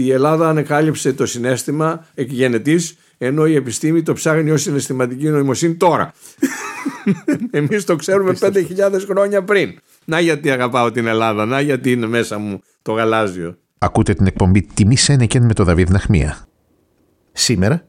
[0.00, 6.12] Η Ελλάδα ανεκάλυψε το συνέστημα εκγενετής ενώ η επιστήμη το ψάχνει ως συναισθηματική νοημοσύνη τώρα.
[7.50, 8.54] Εμείς το ξέρουμε 5.000
[9.08, 9.78] χρόνια πριν.
[10.04, 13.58] Να γιατί αγαπάω την Ελλάδα, να γιατί είναι μέσα μου το γαλάζιο.
[13.78, 16.46] Ακούτε την εκπομπή «Τιμή Σένεκεν» με το Δαβίδ Ναχμία.
[17.32, 17.86] Σήμερα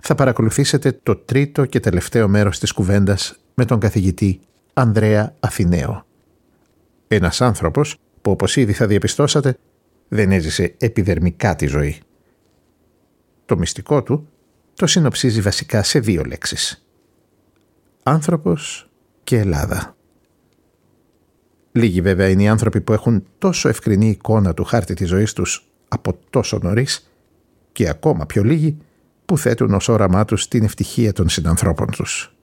[0.00, 4.40] θα παρακολουθήσετε το τρίτο και τελευταίο μέρος της κουβέντας με τον καθηγητή
[4.72, 6.06] Ανδρέα Αθηναίο.
[7.08, 9.56] Ένας άνθρωπος που όπως ήδη θα διαπιστώσατε
[10.12, 12.00] δεν έζησε επιδερμικά τη ζωή.
[13.44, 14.28] Το μυστικό του
[14.74, 16.86] το συνοψίζει βασικά σε δύο λέξεις.
[18.02, 18.90] Άνθρωπος
[19.24, 19.96] και Ελλάδα.
[21.72, 25.66] Λίγοι βέβαια είναι οι άνθρωποι που έχουν τόσο ευκρινή εικόνα του χάρτη της ζωής τους
[25.88, 27.10] από τόσο νωρίς
[27.72, 28.76] και ακόμα πιο λίγοι
[29.24, 32.34] που θέτουν ως όραμά τους την ευτυχία των συνανθρώπων τους.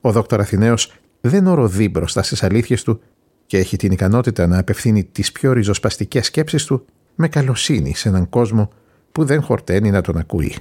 [0.00, 3.00] Ο δόκτωρ Αθηναίος δεν οροδεί μπροστά στις αλήθειες του
[3.46, 8.28] και έχει την ικανότητα να απευθύνει τις πιο ριζοσπαστικές σκέψεις του με καλοσύνη σε έναν
[8.28, 8.72] κόσμο
[9.12, 10.56] που δεν χορταίνει να τον ακούει.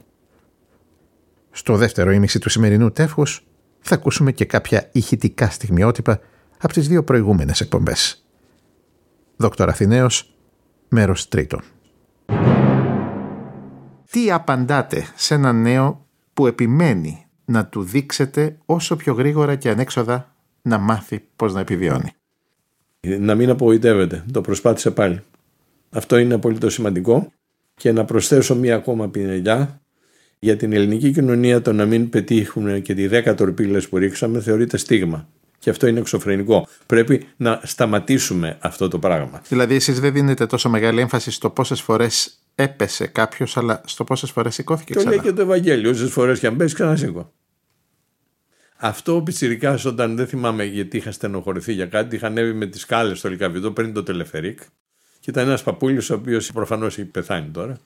[1.51, 3.45] Στο δεύτερο ήμιση του σημερινού τεύχους
[3.79, 6.19] θα ακούσουμε και κάποια ηχητικά στιγμιότυπα
[6.57, 8.25] από τις δύο προηγούμενες εκπομπές.
[9.35, 10.35] Δόκτωρ Αθηναίος,
[10.89, 11.61] μέρος τρίτον.
[14.11, 20.35] Τι απαντάτε σε ένα νέο που επιμένει να του δείξετε όσο πιο γρήγορα και ανέξοδα
[20.61, 22.11] να μάθει πώς να επιβιώνει;
[23.19, 24.23] Να μην απογοητεύεται.
[24.31, 25.21] Το προσπάθησε πάλι.
[25.89, 27.31] Αυτό είναι απολύτως σημαντικό.
[27.75, 29.81] Και να προσθέσω μία ακόμα πινελιά
[30.39, 34.77] για την ελληνική κοινωνία το να μην πετύχουν και τη δέκα τορπίλες που ρίξαμε θεωρείται
[34.77, 35.27] στίγμα.
[35.59, 36.67] Και αυτό είναι εξωφρενικό.
[36.85, 39.41] Πρέπει να σταματήσουμε αυτό το πράγμα.
[39.47, 44.31] Δηλαδή, εσείς δεν δίνετε τόσο μεγάλη έμφαση στο πόσες φορές έπεσε κάποιος, αλλά στο πόσες
[44.31, 45.09] φορές σηκώθηκε ξανά.
[45.09, 45.89] Το λέει και το Ευαγγέλιο.
[45.89, 47.33] Όσες φορές και αν πέσει, ξανασήκω.
[48.85, 52.81] Αυτό ο Πιτσυρικά, όταν δεν θυμάμαι γιατί είχα στενοχωρηθεί για κάτι, είχα ανέβει με τις
[52.81, 54.59] σκάλες στο Λικαβιδό πριν το τελεφερίκ.
[55.19, 57.79] Και ήταν ένας παππούλιος, ο οποίος προφανώς έχει πεθάνει τώρα.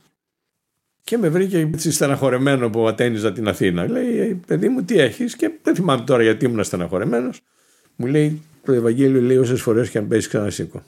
[1.04, 3.88] Και με βρήκε έτσι στεναχωρεμένο που ατένιζα την Αθήνα.
[3.88, 7.42] Λέει, παιδί μου, τι έχεις, και δεν θυμάμαι τώρα γιατί ήμουν στεναχωρεμένος.
[7.96, 10.84] Μου λέει, το Ευαγγέλιο λέει όσες φορές και αν πέσεις ξανασήκω.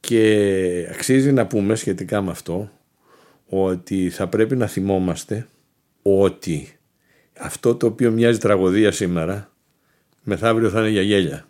[0.00, 2.70] Και αξίζει να πούμε σχετικά με αυτό
[3.46, 5.46] ότι θα πρέπει να θυμόμαστε
[6.02, 6.75] ότι
[7.38, 9.50] αυτό το οποίο μοιάζει τραγωδία σήμερα
[10.22, 11.46] μεθαύριο θα είναι για γέλια.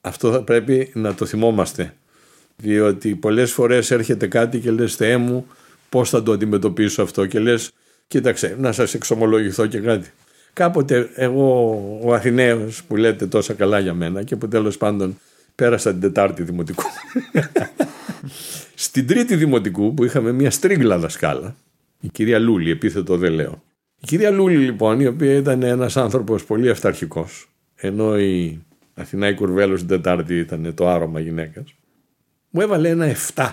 [0.00, 1.94] Αυτό θα πρέπει να το θυμόμαστε
[2.56, 5.46] διότι πολλές φορές έρχεται κάτι και λες Θεέ μου
[5.88, 7.72] πώς θα το αντιμετωπίσω αυτό και λες
[8.06, 10.10] κοίταξε να σας εξομολογηθώ και κάτι.
[10.52, 15.18] Κάποτε εγώ ο Αθηναίος που λέτε τόσα καλά για μένα και που τέλος πάντων
[15.54, 16.82] πέρασα την Τετάρτη Δημοτικού.
[18.74, 21.56] Στην Τρίτη Δημοτικού που είχαμε μια στρίγκλα δασκάλα,
[22.00, 23.62] η κυρία Λούλη, επίθετο δεν λέω.
[24.00, 28.64] Η κυρία Λούλη λοιπόν, η οποία ήταν ένας άνθρωπος πολύ αυταρχικός, ενώ η
[28.94, 31.74] Αθηνά η Κουρβέλος την Τετάρτη ήταν το άρωμα γυναίκας,
[32.50, 33.52] μου έβαλε ένα 7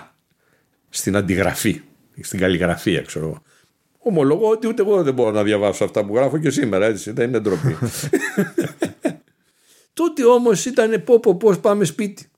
[0.88, 1.80] στην αντιγραφή,
[2.20, 3.42] στην καλλιγραφία ξέρω εγώ.
[3.98, 7.28] Ομολογώ ότι ούτε εγώ δεν μπορώ να διαβάσω αυτά που γράφω και σήμερα, έτσι, δεν
[7.28, 7.76] είναι ντροπή.
[9.92, 12.28] Τότε όμως ήταν πω πω πώς πάμε σπίτι.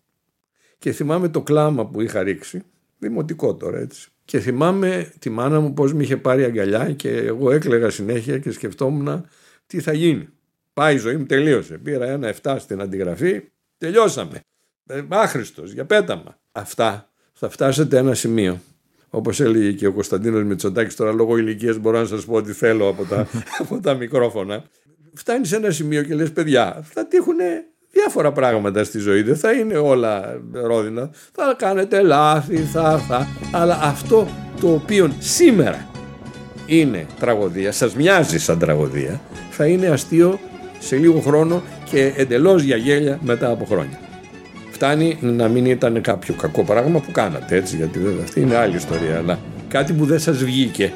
[0.78, 2.62] Και θυμάμαι το κλάμα που είχα ρίξει,
[2.99, 4.11] δημοτικό τώρα έτσι.
[4.27, 8.51] Και θυμάμαι τη μάνα μου πώς με είχε πάρει αγκαλιά και εγώ έκλαιγα συνέχεια και
[8.51, 9.27] σκεφτόμουν
[9.67, 10.29] τι θα γίνει.
[10.73, 11.79] Πάει η ζωή μου, τελείωσε.
[11.79, 13.43] Πήρα ένα 7 στην αντιγραφή,
[13.79, 14.41] τελειώσαμε.
[14.87, 16.39] Ε, άχρηστος, για πέταμα.
[16.53, 18.61] Αυτά θα φτάσετε ένα σημείο.
[19.11, 22.89] Όπως έλεγε και ο Κωνσταντίνος Μητσοτάκης, τώρα λόγω ηλικίας μπορώ να σας πω ότι θέλω
[22.89, 23.29] από τα,
[23.61, 24.65] από τα μικρόφωνα.
[25.15, 27.37] Φτάνεις σε ένα σημείο και λες: Παιδιά, θα τύχουν
[27.97, 29.23] διάφορα πράγματα στη ζωή.
[29.23, 31.11] Δεν θα είναι όλα ρόδινα.
[31.33, 33.29] Θα κάνετε λάθη, θα, θα.
[33.53, 34.29] Αλλά αυτό
[34.61, 35.87] το οποίο σήμερα
[36.67, 39.21] είναι τραγωδία, σας μοιάζει σαν τραγωδία,
[39.51, 40.39] θα είναι αστείο
[40.79, 43.99] σε λίγο χρόνο και εντελώς για γέλια μετά από χρόνια.
[44.71, 48.77] Φτάνει να μην ήταν κάποιο κακό πράγμα που κάνατε έτσι, γιατί βέβαια αυτή είναι άλλη
[48.77, 50.93] ιστορία, αλλά κάτι που δεν σας βγήκε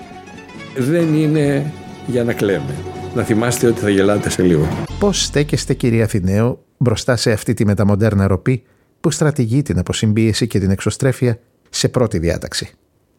[0.77, 1.73] δεν είναι
[2.07, 2.75] για να κλαίμε.
[3.15, 4.69] Να θυμάστε ότι θα γελάτε σε λίγο.
[4.99, 8.63] Πώς στέκεστε κυρία Αθηναίο μπροστά σε αυτή τη μεταμοντέρνα ροπή
[9.01, 11.39] που στρατηγεί την αποσυμπίεση και την εξωστρέφεια
[11.71, 12.71] σε πρώτη διάταξη.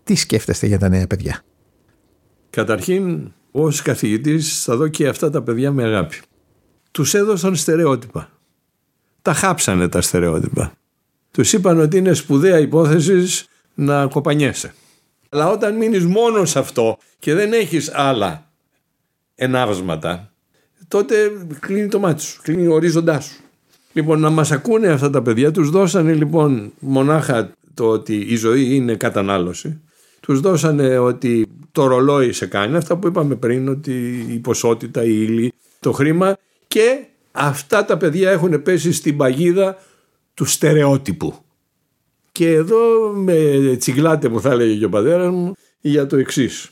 [0.04, 1.44] Τι σκέφτεστε για τα νέα παιδιά;
[2.50, 6.18] Καταρχήν, ως καθηγητής, θα δω και αυτά τα παιδιά με αγάπη.
[6.92, 8.30] Τους έδωσαν στερεότυπα.
[9.22, 10.74] Τα χάψανε τα στερεότυπα.
[11.32, 14.74] Τους είπαν ότι είναι σπουδαία υπόθεσης να κοπανιέσαι.
[15.30, 18.52] Αλλά όταν μείνεις μόνος σε αυτό και δεν έχεις άλλα
[19.36, 20.32] ενάβσματα,
[20.88, 23.42] τότε κλείνει το μάτι σου, κλείνει ο ορίζοντάς σου.
[23.94, 28.76] Λοιπόν, να μας ακούνε αυτά τα παιδιά, τους δώσανε λοιπόν μονάχα το ότι η ζωή
[28.76, 29.82] είναι κατανάλωση.
[30.20, 35.26] Τους δώσανε ότι το ρολόι σε κάνει, αυτά που είπαμε πριν, ότι η ποσότητα, η
[35.28, 39.78] ύλη, το χρήμα και αυτά τα παιδιά έχουν πέσει στην παγίδα
[40.34, 41.34] του στερεότυπου.
[42.32, 46.72] Και Και εδώ με τσιγκλάτε που θα έλεγε και ο πατέρας μου για το εξής.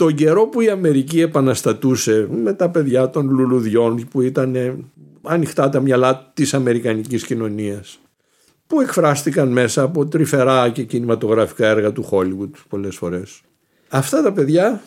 [0.00, 4.84] Το καιρό που η Αμερική επαναστατούσε με τα παιδιά των λουλουδιών που ήταν
[5.22, 7.98] ανοιχτά τα μυαλά της αμερικανικής κοινωνίας
[8.66, 13.40] που εκφράστηκαν μέσα από τρυφερά και κινηματογραφικά έργα του Χόλιγουτ πολλές φορές.
[13.88, 14.82] Αυτά τα παιδιά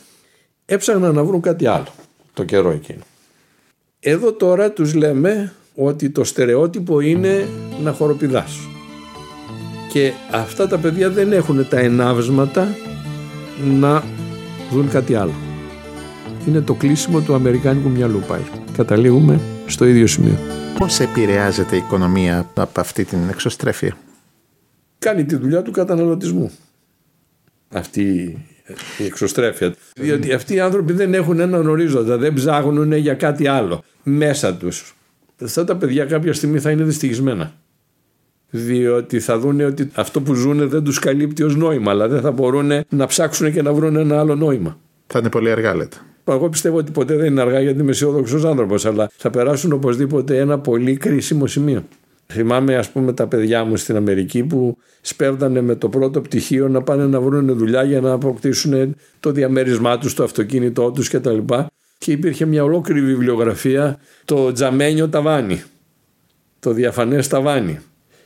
[0.65, 1.93] έψαχναν να βρουν κάτι άλλο
[2.33, 3.03] το καιρό εκείνο.
[3.99, 7.47] Εδώ τώρα τους λέμε ότι το στερεότυπο είναι
[7.83, 8.59] να χοροπηδάς.
[9.91, 12.75] Και αυτά τα παιδιά δεν έχουν τα ενάβσματα
[13.79, 14.03] να
[14.73, 15.33] δουν κάτι άλλο.
[16.47, 18.45] Είναι το κλείσιμο του αμερικάνικου μυαλού πάλι.
[18.77, 20.37] Καταλήγουμε στο ίδιο σημείο.
[20.77, 23.97] Πώς επηρεάζεται η οικονομία από αυτή την εξωστρέφεια;
[24.99, 26.51] Κάνει τη δουλειά του καταναλωτισμού.
[27.69, 28.01] Αυτή
[28.97, 29.75] η εξωστρέφεια.
[29.95, 34.95] Διότι αυτοί οι άνθρωποι δεν έχουν έναν ορίζοντα, δεν ψάχνουν για κάτι άλλο μέσα τους.
[35.43, 37.53] Αυτά τα παιδιά κάποια στιγμή θα είναι δυστυχισμένα.
[38.55, 42.31] Διότι θα δουν ότι αυτό που ζουν δεν τους καλύπτει ως νόημα, αλλά δεν θα
[42.31, 44.79] μπορούν να ψάξουν και να βρουν ένα άλλο νόημα.
[45.07, 45.97] Θα είναι πολύ αργά λέτε.
[46.25, 50.39] Εγώ πιστεύω ότι ποτέ δεν είναι αργά γιατί είμαι αισιόδοξος άνθρωπος, αλλά θα περάσουν οπωσδήποτε
[50.39, 51.83] ένα πολύ κρίσιμο σημείο.
[52.27, 56.81] Θυμάμαι, ας πούμε, τα παιδιά μου στην Αμερική που σπέβδανε με το πρώτο πτυχίο να
[56.81, 61.37] πάνε να βρουν δουλειά για να αποκτήσουν το διαμέρισμά τους, το αυτοκίνητό τους κτλ.
[61.97, 65.63] Και υπήρχε μια ολόκληρη βιβλιογραφία, το τζαμένιο ταβάνι,
[66.59, 67.79] το διαφανές ταβάνι.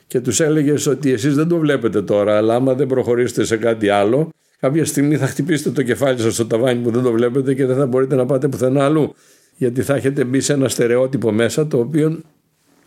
[0.07, 3.89] Και τους έλεγες ότι εσείς δεν το βλέπετε τώρα, αλλά άμα δεν προχωρήσετε σε κάτι
[3.89, 7.65] άλλο, κάποια στιγμή θα χτυπήσετε το κεφάλι σας στο ταβάνι που δεν το βλέπετε και
[7.65, 9.13] δεν θα μπορείτε να πάτε πουθενά αλλού.
[9.57, 12.19] Γιατί θα έχετε μπει σε ένα στερεότυπο μέσα το οποίο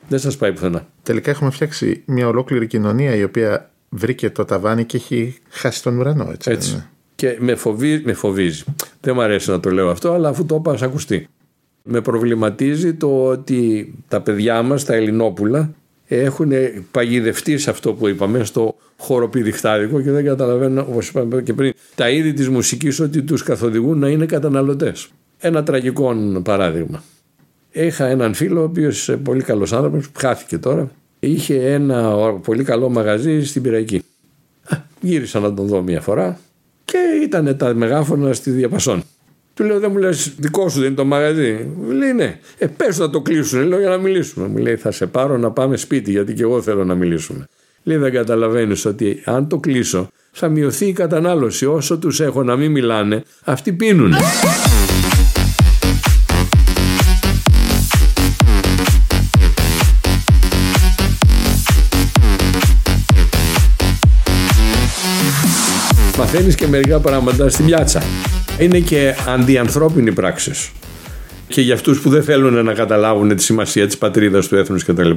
[0.09, 0.87] δεν σας πάει πουθενά.
[1.03, 5.99] Τελικά έχουμε φτιάξει μια ολόκληρη κοινωνία η οποία βρήκε το ταβάνι και έχει χάσει τον
[5.99, 6.29] ουρανό.
[6.33, 6.51] Έτσι.
[6.51, 6.87] έτσι.
[7.15, 8.65] Και με φοβίζει, με φοβίζει.
[9.01, 11.29] Δεν μου αρέσει να το λέω αυτό, αλλά αφού το είπα, ας ακουστεί.
[11.83, 15.75] Με προβληματίζει το ότι τα παιδιά μας, τα Ελληνόπουλα,
[16.17, 16.53] έχουν
[16.91, 22.11] παγιδευτεί σε αυτό που είπαμε, στο χοροπηδιχτάρικο και δεν καταλαβαίνουν, όπως είπαμε και πριν, τα
[22.11, 25.09] είδη της μουσικής ότι τους καθοδηγούν να είναι καταναλωτές.
[25.39, 27.03] Ένα τραγικό παράδειγμα.
[27.73, 30.91] Είχα έναν φίλο, ο οποίος πολύ καλός άνθρωπος, που χάθηκε τώρα,
[31.21, 34.03] είχε ένα πολύ καλό μαγαζί στην Πυραϊκή.
[35.01, 36.39] Γύρισα να τον δω μια φορά
[36.85, 39.03] και ήταν τα μεγάφωνα στη διαπασόν.
[39.61, 41.71] Του λέω: Δεν μου λες, δικό σου δεν είναι το μαγαζί.
[41.77, 42.39] Μου λέει: Ναι.
[42.59, 43.67] Ε, πες να το κλείσουν.
[43.67, 44.47] Λέω: Για να μιλήσουμε.
[44.47, 47.49] Μου λέει: Θα σε πάρω να πάμε σπίτι, γιατί και εγώ θέλω να μιλήσουμε.
[47.83, 51.67] Λέει: Δεν καταλαβαίνεις ότι αν το κλείσω, θα μειωθεί η κατανάλωση.
[51.67, 54.15] Όσο τους έχω να μην μιλάνε, αυτοί πίνουν.
[66.19, 68.03] Μαθαίνεις και μερικά πράγματα στην πιάτσα
[68.59, 70.53] είναι και αντιανθρώπινη πράξη.
[71.49, 75.11] Και για αυτούς που δεν θέλουν να καταλάβουν τη σημασία της πατρίδας, του έθνους κτλ.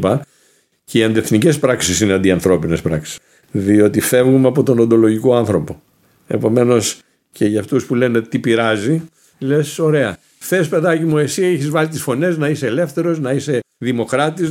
[0.83, 3.19] Και οι αντιεθνικέ πράξεις είναι αντιανθρώπινες πράξεις.
[3.51, 5.81] Διότι φεύγουμε από τον οντολογικό άνθρωπο.
[6.27, 6.99] Επομένως,
[7.31, 9.01] και για αυτούς που λένε τι πειράζει,
[9.39, 10.17] λες: Ωραία.
[10.39, 14.49] Θες, παιδάκι μου, εσύ έχεις βάλει τις φωνές να είσαι ελεύθερος, να είσαι δημοκράτης.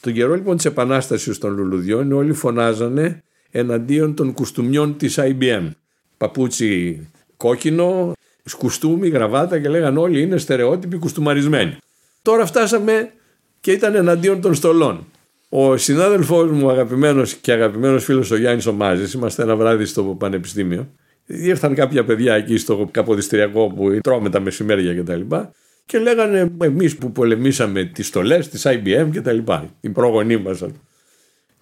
[0.00, 5.70] Τον καιρό λοιπόν της επανάστασης των λουλουδιών, όλοι φωνάζανε εναντίον των κουστούμιών της IBM.
[6.16, 7.00] Παπούτσι
[7.38, 8.12] κόκκινο,
[8.44, 11.76] σκουστούμι, γραβάτα και λέγαν όλοι είναι στερεότυποι κουστούμαρισμένοι.
[12.22, 13.12] Τώρα φτάσαμε
[13.60, 15.06] και ήταν εναντίον των στολών.
[15.48, 20.88] Ο συνάδελφός μου, αγαπημένος και αγαπημένος φίλος ο Γιάννης Ομάζης, είμαστε ένα βράδυ στο Πανεπιστήμιο.
[21.26, 25.20] Ήρθαν κάποια παιδιά εκεί στο καποδιστριακό που τρώμε τα μεσημέρια κτλ.
[25.20, 25.46] Και,
[25.86, 29.38] και λέγανε εμείς που πολεμήσαμε τις στολές της IBM κτλ.
[29.80, 30.64] Την πρόγονή μας.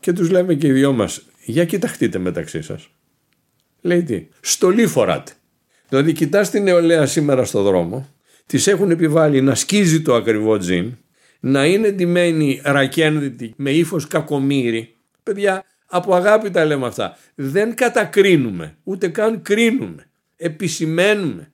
[0.01, 2.89] Και τους λέμε και οι δυο μας, για κοιταχτείτε μεταξύ σας.
[3.81, 5.33] Λέει τι, στολή φοράτε.
[5.89, 8.09] Δηλαδή κοιτάς την νεολαία σήμερα στο δρόμο,
[8.47, 10.97] τις έχουν επιβάλει να σκίζει το ακριβό τζιν,
[11.41, 14.97] να είναι ντυμένη ρακένδυτη με ύφος κακομύρι.
[15.23, 17.17] Παιδιά, από αγάπη τα λέμε αυτά.
[17.35, 20.11] Δεν κατακρίνουμε, ούτε καν κρίνουμε.
[20.37, 21.53] Επισημένουμε.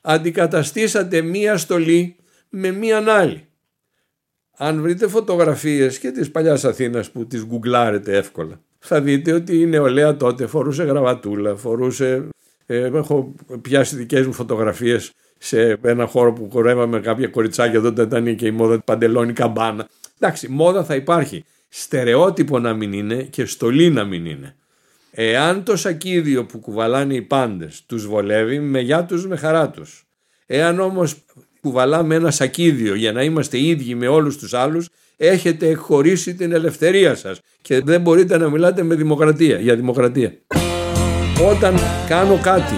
[0.00, 2.16] Αντικαταστήσατε μία στολή
[2.48, 3.44] με μία άλλη.
[4.56, 9.66] Αν βρείτε φωτογραφίες και της παλιάς Αθήνας που τις γκουγκλάρετε εύκολα, θα δείτε ότι η
[9.66, 12.28] νεολαία τότε φορούσε γραβατούλα, φορούσε
[12.72, 17.80] ε, έχω πιάσει δικές μου φωτογραφίες σε ένα χώρο που κορεύαμε κάποια κοριτσάκια.
[17.80, 19.88] Τότε ήταν και η μόδα παντελόνι καμπάνα.
[20.18, 21.44] Εντάξει, μόδα θα υπάρχει.
[21.68, 24.56] Στερεότυπο να μην είναι και στολή να μην είναι.
[25.10, 30.06] Εάν το σακίδιο που κουβαλάνε οι πάντες τους βολεύει, με γεια τους, με χαρά τους.
[30.46, 31.16] Εάν όμως
[31.60, 37.14] κουβαλάμε ένα σακίδιο για να είμαστε ίδιοι με όλους τους άλλους, έχετε εκχωρήσει την ελευθερία
[37.14, 40.32] σας και δεν μπορείτε να μιλάτε με δημοκρατία, για δημοκρατία.
[41.48, 41.74] Όταν
[42.08, 42.74] κάνω κάτι,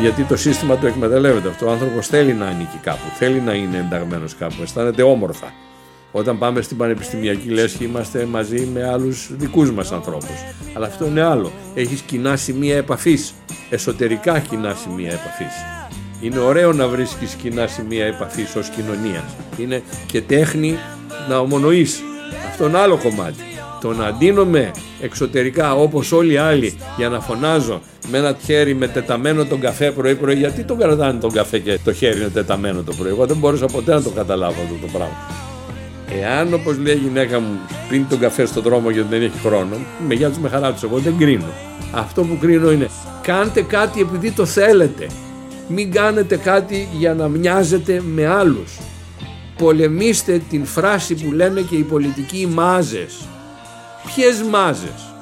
[0.00, 3.76] γιατί το σύστημα το εκμεταλλεύεται αυτό, ο άνθρωπος θέλει να ανήκει κάπου, θέλει να είναι
[3.76, 5.52] ενταγμένος κάπου, αισθάνεται όμορφα.
[6.12, 10.44] Όταν πάμε στην πανεπιστημιακή λέσχη είμαστε μαζί με άλλους δικούς μας ανθρώπους.
[10.74, 11.52] Αλλά αυτό είναι άλλο.
[11.74, 13.34] Έχεις κοινά σημεία επαφής,
[13.70, 15.54] εσωτερικά κοινά σημεία επαφής.
[16.20, 19.36] Είναι ωραίο να βρίσκεις κοινά σημεία επαφής ως κοινωνίας.
[19.58, 20.78] Είναι και τέχνη
[21.28, 22.00] να ομονοείς.
[22.50, 23.49] Αυτό είναι άλλο κομμάτι.
[23.80, 24.70] Το να ντύνομαι
[25.00, 29.90] εξωτερικά όπως όλοι οι άλλοι για να φωνάζω με ένα χέρι με τεταμένο τον καφέ
[29.90, 33.10] πρωί πρωί γιατί τον κρατάνε τον καφέ και το χέρι είναι τεταμένο το πρωί.
[33.10, 35.16] Εγώ δεν μπορούσα ποτέ να το καταλάβω αυτό το πράγμα.
[36.20, 37.58] Εάν όπως λέει η γυναίκα μου
[37.88, 39.76] πίνει τον καφέ στον δρόμο γιατί δεν έχει χρόνο
[40.08, 41.52] με γεια τους με χαρά τους εγώ δεν κρίνω.
[41.92, 42.88] Αυτό που κρίνω είναι
[43.22, 45.06] κάντε κάτι επειδή το θέλετε.
[45.68, 48.78] Μην κάνετε κάτι για να μοιάζετε με άλλους.
[49.58, 53.28] Πολεμήστε την φράση που λένε και οι πολιτικοί μάζες
[54.06, 55.14] Ποιες μάζες,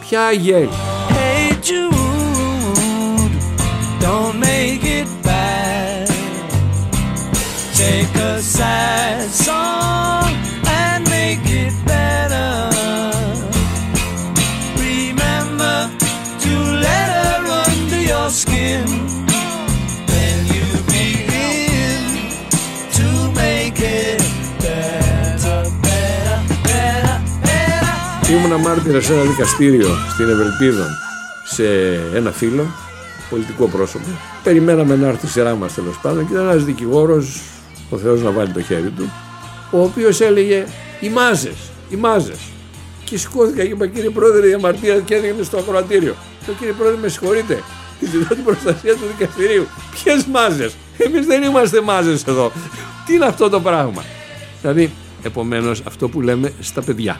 [0.00, 0.68] ποια αγέλη.
[28.52, 30.86] Ήμουν μάρτυρα σε ένα δικαστήριο στην Ευελπίδων
[31.44, 31.64] σε
[32.14, 32.66] ένα φίλο,
[33.30, 34.04] πολιτικό πρόσωπο.
[34.42, 37.42] Περιμέναμε να έρθει η σειρά μας τέλος πάντων και ήταν ένας δικηγόρος,
[37.90, 39.12] ο Θεός να βάλει το χέρι του,
[39.70, 40.66] ο οποίος έλεγε
[41.00, 41.52] Οι μάζε,
[41.90, 42.34] οι μάζε.
[43.04, 46.14] Και σηκώθηκα και είπα κύριε Πρόεδρε η αμαρτία και έδειχνε στο ακροατήριο.
[46.46, 47.62] Το κύριε Πρόεδρε με συγχωρείτε,
[48.00, 49.66] ζητώ την προστασία του δικαστηρίου.
[49.90, 52.52] Ποιες μάζες, εμείς δεν είμαστε μάζες εδώ.
[53.06, 54.04] Τι είναι αυτό το πράγμα;
[54.60, 54.92] Δηλαδή,
[55.22, 57.16] επομένως αυτό που λέμε στα παιδιά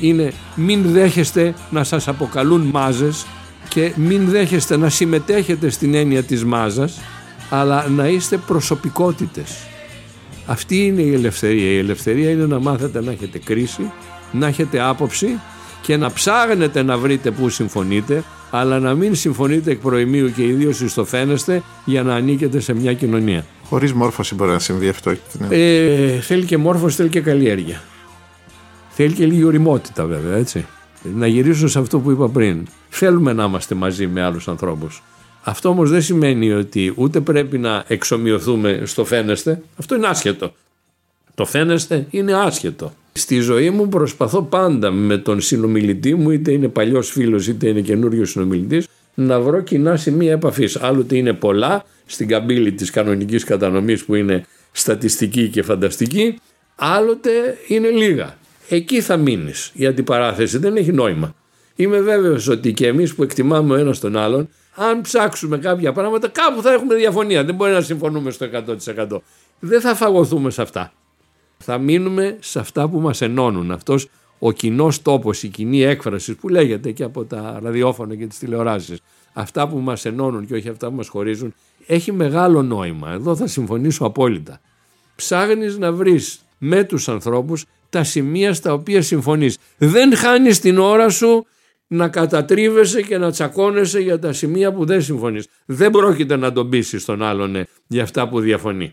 [0.00, 3.26] είναι μην δέχεστε να σας αποκαλούν μάζες
[3.68, 7.00] και μην δέχεστε να συμμετέχετε στην έννοια της μάζας
[7.50, 9.56] αλλά να είστε προσωπικότητες.
[10.46, 11.70] Αυτή είναι η ελευθερία.
[11.70, 13.92] Η ελευθερία είναι να μάθετε να έχετε κρίση,
[14.32, 15.40] να έχετε άποψη
[15.82, 20.80] και να ψάχνετε να βρείτε που συμφωνείτε αλλά να μην συμφωνείτε εκ προημίου και ιδίως
[20.80, 23.46] ιστοφαίνεστε για να ανήκετε σε μια κοινωνία.
[23.64, 25.12] Χωρίς μόρφωση μπορεί να συμβεί αυτό.
[25.48, 27.82] Ε, θέλει και μόρφωση, θέλει και καλλιέργεια.
[28.98, 30.66] Θέλει και λίγη οριμότητα βέβαια, έτσι.
[31.14, 32.66] Να γυρίσω σε αυτό που είπα πριν.
[32.88, 35.02] Θέλουμε να είμαστε μαζί με άλλους ανθρώπους.
[35.42, 39.62] Αυτό όμως δεν σημαίνει ότι ούτε πρέπει να εξομοιωθούμε στο φαίνεστε.
[39.78, 40.52] Αυτό είναι άσχετο.
[41.34, 42.92] Το φαίνεστε είναι άσχετο.
[43.12, 47.80] Στη ζωή μου προσπαθώ πάντα με τον συνομιλητή μου, είτε είναι παλιός φίλος είτε είναι
[47.80, 50.76] καινούριος συνομιλητής, να βρω κοινά σημεία επαφής.
[50.76, 56.38] Άλλοτε είναι πολλά στην καμπύλη της κανονικής κατανομής που είναι στατιστική και φανταστική,
[56.76, 57.30] άλλοτε
[57.68, 58.36] είναι λίγα
[58.68, 59.70] εκεί θα μείνεις.
[59.74, 61.34] Η αντιπαράθεση δεν έχει νόημα.
[61.76, 66.28] Είμαι βέβαιος ότι και εμείς που εκτιμάμε ο ένας τον άλλον, αν ψάξουμε κάποια πράγματα,
[66.28, 67.44] κάπου θα έχουμε διαφωνία.
[67.44, 69.22] Δεν μπορεί να συμφωνούμε στο 100%.
[69.60, 70.92] Δεν θα φαγωθούμε σε αυτά.
[71.58, 73.70] Θα μείνουμε σε αυτά που μας ενώνουν.
[73.70, 74.08] Αυτός
[74.38, 79.00] ο κοινός τόπος, η κοινή έκφραση που λέγεται και από τα ραδιόφωνα και τις τηλεοράσεις.
[79.32, 81.54] Αυτά που μας ενώνουν και όχι αυτά που μας χωρίζουν,
[81.86, 83.10] έχει μεγάλο νόημα.
[83.10, 84.60] Εδώ θα συμφωνήσω απόλυτα.
[85.16, 89.58] Ψάχνεις να βρεις με τους ανθρώπους τα σημεία στα οποία συμφωνείς.
[89.76, 91.46] Δεν χάνεις την ώρα σου
[91.86, 95.46] να κατατρίβεσαι και να τσακώνεσαι για τα σημεία που δεν συμφωνείς.
[95.66, 98.92] Δεν πρόκειται να τον πείσει τον άλλον ε, για αυτά που διαφωνεί.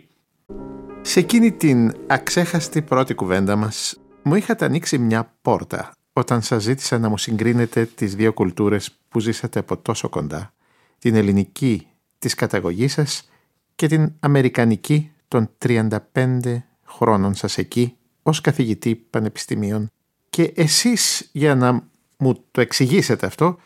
[1.02, 7.00] Σε εκείνη την αξέχαστη πρώτη κουβέντα μας μου είχατε ανοίξει μια πόρτα όταν σας ζήτησα
[7.00, 10.54] να μου συγκρίνετε τις δύο κουλτούρες που ζήσατε από τόσο κοντά.
[11.00, 11.88] Την ελληνική
[12.20, 13.30] της καταγωγής σας
[13.76, 15.90] και την αμερικανική των 35
[16.86, 19.92] χρόνων σας εκεί ως καθηγητή πανεπιστημίων
[20.30, 21.88] και εσείς για να
[22.18, 23.58] μου το εξηγήσετε αυτό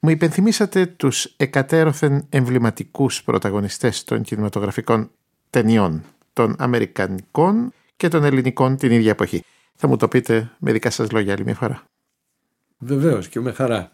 [0.00, 5.10] μου υπενθυμίσατε τους εκατέρωθεν εμβληματικούς πρωταγωνιστές των κινηματογραφικών
[5.50, 9.44] ταινιών των Αμερικανικών και των Ελληνικών την ίδια εποχή.
[9.74, 11.82] Θα μου το πείτε με δικά σας λόγια άλλη μια φορά.
[12.78, 13.92] Βεβαίως και με χαρά.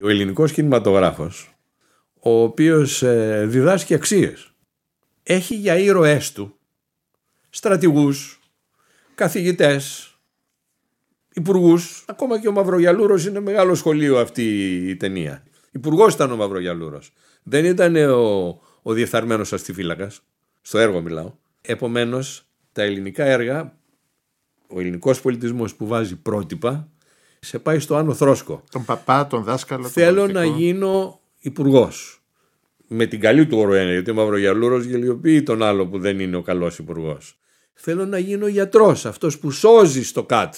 [0.00, 1.54] Ο ελληνικός κινηματογράφος
[2.20, 4.52] ο οποίος ε, διδάσκει αξίες
[5.22, 6.54] έχει για ήρωές του
[7.50, 8.39] στρατηγούς,
[9.14, 10.14] καθηγητές,
[11.34, 12.04] υπουργούς.
[12.08, 15.42] Ακόμα και ο Μαυρογιαλούρος είναι μεγάλο σχολείο αυτή η ταινία.
[15.70, 17.12] Υπουργός ήταν ο Μαυρογιαλούρος.
[17.42, 20.10] Δεν ήταν ο, ο διεφθαρμένος αστιφύλακα.
[20.60, 21.32] Στο έργο μιλάω.
[21.60, 23.78] Επομένως, τα ελληνικά έργα,
[24.68, 26.88] ο ελληνικός πολιτισμός που βάζει πρότυπα,
[27.40, 28.64] σε πάει στο άνω θρόσκο.
[28.70, 29.88] Τον παπά, τον δάσκαλο.
[29.88, 32.22] Θέλω να γίνω υπουργός.
[32.86, 36.42] Με την καλή του όρο γιατί ο Μαυρογιαλούρος γελιοποιεί τον άλλο που δεν είναι ο
[36.42, 37.39] καλός υπουργός.
[37.82, 40.54] Θέλω να γίνω γιατρός, αυτός που σώζει στο ΚΑΤ.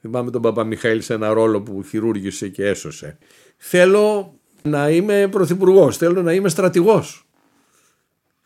[0.00, 3.18] Θυμάμαι τον Παπαμιχαήλ σε ένα ρόλο που χειρούργησε και έσωσε.
[3.56, 7.26] Θέλω να είμαι πρωθυπουργός, θέλω να είμαι στρατηγός.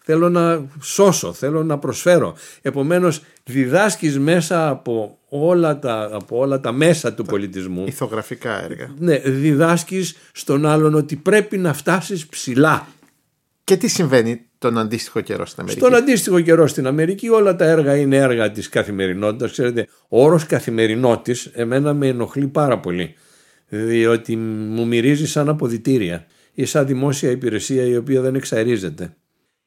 [0.04, 2.36] θέλω να σώσω, θέλω να προσφέρω.
[2.62, 7.84] Επομένως διδάσκεις μέσα από όλα τα, από όλα τα μέσα του πολιτισμού.
[7.86, 8.94] Ηθογραφικά έργα.
[8.98, 12.88] Ναι, διδάσκεις στον άλλον ότι πρέπει να φτάσεις ψηλά.
[13.64, 15.84] Και τι συμβαίνει; Τον αντίστοιχο καιρό στην Αμερική.
[15.84, 19.50] Στον αντίστοιχο καιρό στην Αμερική όλα τα έργα είναι έργα της καθημερινότητας.
[19.50, 23.14] Ξέρετε, ο όρος καθημερινότης εμένα με ενοχλεί πάρα πολύ.
[23.68, 29.04] Διότι μου μυρίζει σαν αποδητήρια ή σαν δημόσια υπηρεσία η οποία δεν εξαερίζεται.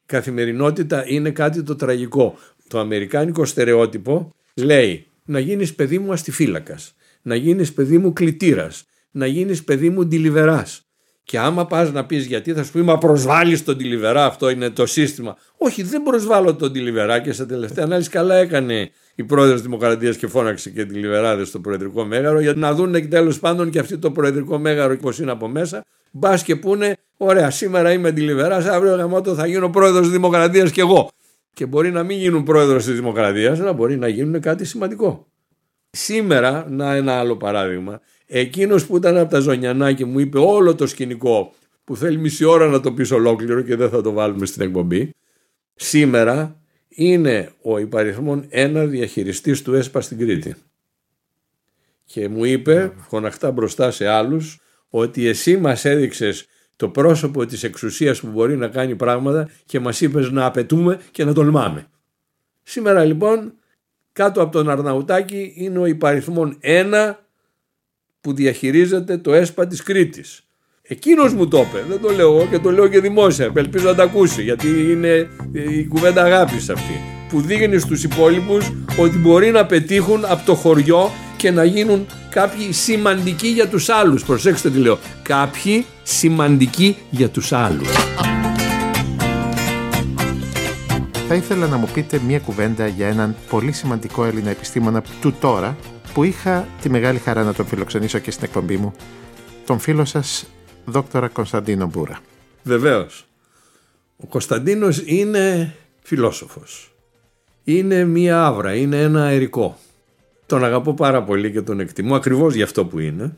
[0.02, 2.38] Η καθημερινότητα είναι κάτι το τραγικό.
[2.68, 9.26] Το αμερικάνικο στερεότυπο λέει να γίνεις παιδί μου αστιφύλακας, να γίνεις παιδί μου κλητήρας, να
[9.26, 10.89] γίνεις παιδί μου ντιλιβεράς.
[11.30, 14.70] Και άμα πας να πεις γιατί θα σου πει μα προσβάλλεις τον τηλιβερά αυτό είναι
[14.70, 15.36] το σύστημα.
[15.56, 20.16] Όχι δεν προσβάλλω τον τηλιβερά και σε τελευταία ανάλυση καλά έκανε η πρόεδρος τη Δημοκρατίας
[20.16, 24.10] και φώναξε και τηλιβεράδε στο Προεδρικό Μέγαρο για να δουν τέλος πάντων και αυτή το
[24.10, 25.84] Προεδρικό Μέγαρο πώς είναι από μέσα.
[26.10, 30.80] Μπας και πούνε, ωραία, σήμερα είμαι τηλιβερά, αύριο γαμότο θα γίνω πρόεδρος της Δημοκρατίας κι
[30.80, 31.10] εγώ.
[31.54, 35.26] Και μπορεί να μην γίνουν πρόεδρος της Δημοκρατίας, αλλά μπορεί να γίνουν κάτι σημαντικό.
[35.90, 38.00] Σήμερα, να ένα άλλο παράδειγμα,
[38.32, 42.44] Εκείνος που ήταν από τα Ζωνιανά και μου είπε όλο το σκηνικό που θέλει μισή
[42.44, 45.14] ώρα να το πεις ολόκληρο και δεν θα το βάλουμε στην εκπομπή.
[45.74, 50.54] Σήμερα είναι ο υπαριθμόν ένα διαχειριστής του ΕΣΠΑ στην Κρήτη.
[52.04, 56.46] Και μου είπε φωναχτά μπροστά σε άλλους ότι εσύ μας έδειξες
[56.76, 61.24] το πρόσωπο της εξουσίας που μπορεί να κάνει πράγματα και μας είπες να απαιτούμε και
[61.24, 61.86] να τολμάμε.
[62.62, 63.52] Σήμερα λοιπόν
[64.12, 67.28] κάτω από τον Αρναουτάκη είναι ο υπαριθμόν ένα
[68.20, 70.42] που διαχειρίζεται το ΕΣΠΑ της Κρήτης.
[70.82, 73.94] Εκείνος μου το είπε, δεν το λέω εγώ και το λέω και δημόσια, ελπίζω να
[73.94, 79.66] τα ακούσει γιατί είναι η κουβέντα αγάπης αυτή που δείχνει στους υπόλοιπους ότι μπορεί να
[79.66, 84.24] πετύχουν από το χωριό και να γίνουν κάποιοι σημαντικοί για τους άλλους.
[84.24, 84.98] Προσέξτε τι λέω.
[85.22, 87.88] Κάποιοι σημαντικοί για τους άλλους.
[91.28, 95.76] Θα ήθελα να μου πείτε μία κουβέντα για έναν πολύ σημαντικό Έλληνα επιστήμονα του τώρα
[96.14, 98.92] που είχα τη μεγάλη χαρά να τον φιλοξενήσω και στην εκπομπή μου,
[99.66, 100.46] τον φίλο σας,
[100.84, 102.20] δόκτωρα Κωνσταντίνο Μπούρα.
[102.62, 103.24] Βεβαίως.
[104.16, 106.94] Ο Κωνσταντίνος είναι φιλόσοφος.
[107.64, 109.78] Είναι μία άβρα, είναι ένα αερικό.
[110.46, 113.36] Τον αγαπώ πάρα πολύ και τον εκτιμώ ακριβώς για αυτό που είναι.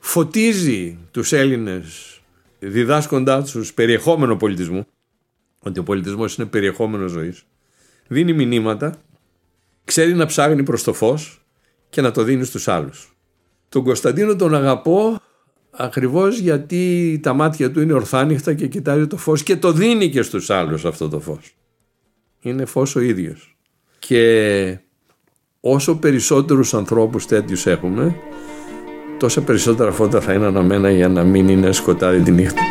[0.00, 2.20] Φωτίζει τους Έλληνες
[2.58, 4.86] διδάσκοντάς τους περιεχόμενο πολιτισμού,
[5.58, 7.42] ότι ο πολιτισμός είναι περιεχόμενο ζωής.
[8.08, 8.94] Δίνει μηνύματα,
[9.84, 11.45] ξέρει να ψάχνει προς το φως
[11.96, 13.16] και να το δίνεις στους άλλους.
[13.68, 15.20] Τον Κωνσταντίνο τον αγαπώ
[15.70, 20.22] ακριβώς γιατί τα μάτια του είναι ορθάνυχτα και κοιτάζει το φως και το δίνει και
[20.22, 21.56] στους άλλους αυτό το φως.
[22.40, 23.56] Είναι φως ο ίδιος.
[23.98, 24.78] Και
[25.60, 28.16] όσο περισσότερους ανθρώπους τέτοιους έχουμε,
[29.18, 32.62] τόσα περισσότερα φώτα θα είναι αναμένα για να μην είναι σκοτάδι τη νύχτα.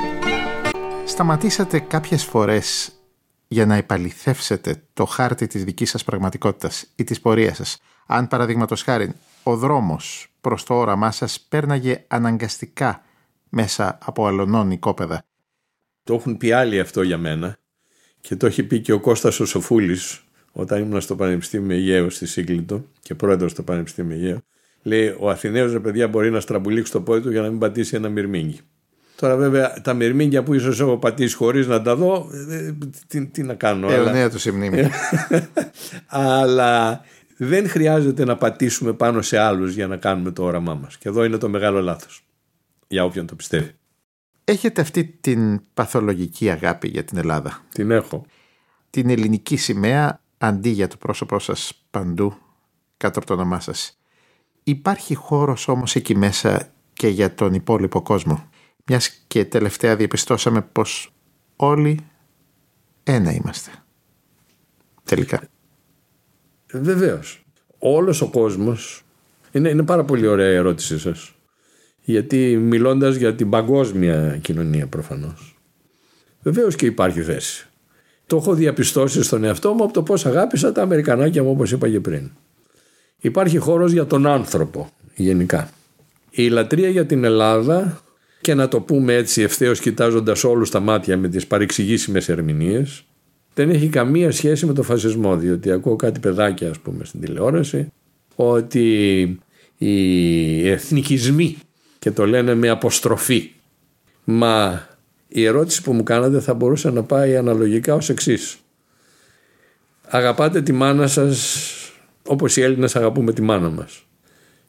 [1.05, 2.91] Σταματήσατε κάποιες φορές
[3.47, 8.83] για να επαληθεύσετε το χάρτη της δικής σας πραγματικότητας ή της πορείας σας αν παραδείγματος
[8.83, 9.13] χάρη
[9.43, 13.03] ο δρόμος προς το όραμά σας πέρναγε αναγκαστικά
[13.49, 15.23] μέσα από αλωνών οικόπεδα.
[16.03, 17.57] Το έχουν πει άλλοι αυτό για μένα
[18.21, 22.25] και το έχει πει και ο Κώστας ο Σοφούλης όταν ήμουν στο Πανεπιστήμιο Αιγαίου στη
[22.25, 24.37] Σύγκλιτο και πρόεδρος στο Πανεπιστήμιο Αιγαίου.
[24.81, 27.95] Λέει ο Αθηναίος ρε παιδιά μπορεί να στραμπουλήξει το πόδι του για να μην πατήσει
[27.95, 28.59] ένα μυρμήγκι.
[29.15, 32.73] Τώρα βέβαια τα μυρμήγκια που ίσως έχω πατήσει χωρίς να τα δω, ε,
[33.07, 33.91] τι, τι να κάνω.
[33.91, 34.29] Ε, αλλά...
[34.29, 34.39] του
[36.07, 37.01] αλλά
[37.37, 40.97] δεν χρειάζεται να πατήσουμε πάνω σε άλλους για να κάνουμε το όραμά μας.
[40.97, 42.25] Και εδώ είναι το μεγάλο λάθος,
[42.87, 43.71] για όποιον το πιστεύει.
[44.43, 48.25] Έχετε αυτή την παθολογική αγάπη για την Ελλάδα; Την έχω.
[48.89, 52.37] Την ελληνική σημαία αντί για το πρόσωπό σας παντού
[52.97, 53.99] κάτω από το όνομά σας.
[54.63, 58.49] Υπάρχει χώρος όμως εκεί μέσα και για τον υπόλοιπο κόσμο;
[58.85, 61.13] Μιας και τελευταία διαπιστώσαμε πως
[61.55, 61.99] όλοι
[63.03, 63.71] ένα είμαστε.
[65.03, 65.47] Τελικά.
[66.81, 67.45] Βεβαίως.
[67.79, 69.03] Όλος ο κόσμος.
[69.51, 71.33] Είναι, είναι πάρα πολύ ωραία η ερώτησή σας.
[72.01, 75.57] Γιατί μιλώντας για την παγκόσμια κοινωνία προφανώς.
[76.41, 77.67] Βεβαίως και υπάρχει θέση.
[78.27, 81.89] Το έχω διαπιστώσει στον εαυτό μου από το πώς αγάπησα τα Αμερικανάκια μου, όπως είπα
[81.89, 82.31] και πριν.
[83.19, 85.69] Υπάρχει χώρος για τον άνθρωπο γενικά.
[86.31, 88.01] Η λατρεία για την Ελλάδα
[88.41, 93.03] και να το πούμε έτσι ευθέως κοιτάζοντας όλους τα μάτια με τις παρεξηγήσιμες ερμηνείες,
[93.55, 97.91] δεν έχει καμία σχέση με το φασισμό διότι ακούω κάτι παιδάκια ας πούμε στην τηλεόραση
[98.35, 99.39] ότι
[99.77, 101.57] οι εθνικισμοί
[101.99, 103.51] και το λένε με αποστροφή
[104.23, 104.87] μα
[105.27, 108.57] η ερώτηση που μου κάνατε θα μπορούσε να πάει αναλογικά ως εξής.
[110.07, 111.69] Αγαπάτε τη μάνα σας
[112.27, 114.05] όπως οι Έλληνες αγαπούμε τη μάνα μας.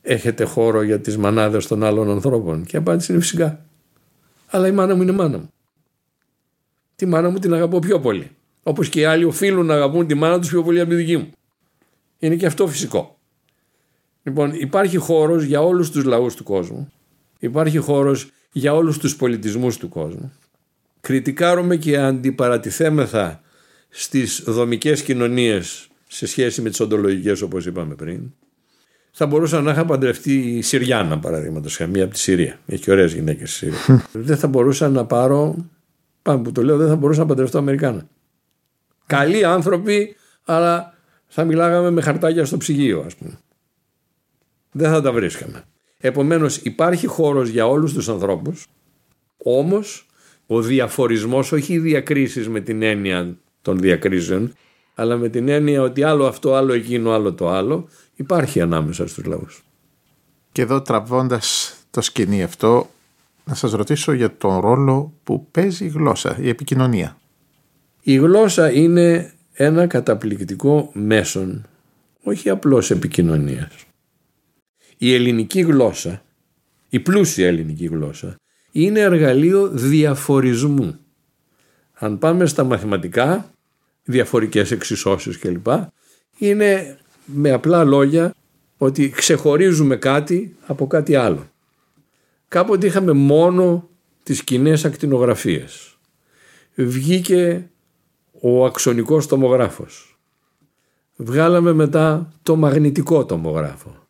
[0.03, 3.65] Έχετε χώρο για τις μανάδες των άλλων ανθρώπων και η απάντηση είναι φυσικά.
[4.47, 5.51] Αλλά η μάνα μου είναι μάνα μου.
[6.97, 8.31] Τη μάνα μου την αγαπώ πιο πολύ
[8.69, 11.17] Όπως και οι άλλοι οφείλουν να αγαπούν τη μάνα τους πιο πολύ από τη δική
[11.17, 11.31] μου.
[12.19, 13.19] Είναι και αυτό φυσικό.
[14.23, 16.93] Λοιπόν, υπάρχει χώρος για όλους τους λαούς του κόσμου.
[17.39, 20.33] Υπάρχει χώρος για όλους τους πολιτισμούς του κόσμου.
[21.01, 23.41] Κριτικάρουμε και αντιπαρατηθέμεθα
[23.89, 28.33] στις δομικές κοινωνίες σε σχέση με τις οντολογικές όπως είπαμε πριν.
[29.11, 32.59] Θα μπορούσα να είχα παντρευτεί η Συριάννα παραδείγματος μία από τη Συρία.
[32.67, 34.07] Έχει ωραίες γυναίκες στη Συρία.
[34.29, 35.57] δεν θα μπορούσα να πάρω.
[36.23, 38.09] Πάμε που το λέω, δεν θα μπορούσα να παντρευτώ Αμερικάνα.
[39.07, 40.95] Καλοί άνθρωποι, αλλά
[41.27, 43.39] θα μιλάγαμε με χαρτάκια στο ψυγείο, ας πούμε.
[44.73, 45.65] Δεν θα τα βρίσκαμε.
[45.99, 48.67] Επομένως, υπάρχει χώρος για όλους τους ανθρώπους,
[49.37, 50.07] όμως
[50.47, 54.53] ο διαφορισμός, όχι οι διακρίσεις με την έννοια των διακρίσεων,
[54.95, 59.25] αλλά με την έννοια ότι άλλο αυτό, άλλο εκείνο, άλλο το άλλο, υπάρχει ανάμεσα στους
[59.25, 59.65] λαούς.
[60.53, 62.91] Και εδώ τραβώντας το σκηνή αυτό,
[63.45, 67.17] να σας ρωτήσω για τον ρόλο που παίζει η γλώσσα, η επικοινωνία.
[68.09, 71.67] Η γλώσσα είναι ένα καταπληκτικό μέσον,
[72.23, 73.73] όχι απλώς επικοινωνίας.
[74.97, 76.23] Η ελληνική γλώσσα,
[76.89, 78.37] η πλούσια ελληνική γλώσσα,
[78.73, 80.99] είναι εργαλείο διαφορισμού.
[81.93, 83.51] Αν πάμε στα μαθηματικά,
[84.05, 85.67] διαφορικές εξισώσεις κλπ.
[86.39, 88.35] Είναι με απλά λόγια
[88.77, 91.51] ότι ξεχωρίζουμε κάτι από κάτι άλλο.
[92.49, 93.89] Κάποτε είχαμε μόνο
[94.23, 95.97] τις κοινές ακτινογραφίες.
[96.75, 97.71] Βγήκε
[98.41, 100.19] ο αξονικός τομογράφος.
[101.17, 104.07] Βγάλαμε μετά το μαγνητικό τομογράφο.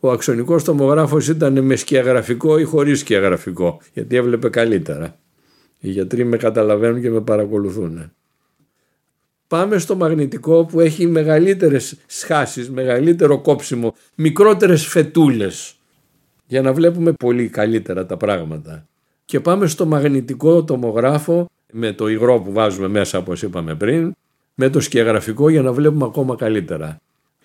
[0.00, 5.18] Ο αξονικός τομογράφος ήταν με σκιαγραφικό ή χωρίς σκιαγραφικό, γιατί έβλεπε καλύτερα.
[5.80, 8.12] Οι γιατροί με καταλαβαίνουν και με παρακολουθούν.
[9.48, 15.78] Πάμε στο μαγνητικό που έχει μεγαλύτερες σχάσεις, μεγαλύτερο κόψιμο, μικρότερες φετούλες
[16.46, 18.86] για να βλέπουμε πολύ καλύτερα τα πράγματα.
[19.24, 24.14] Και πάμε στο μαγνητικό τομογράφο με το υγρό που βάζουμε μέσα όπως είπαμε πριν,
[24.54, 27.00] με το σκιαγραφικό για να βλέπουμε ακόμα καλύτερα.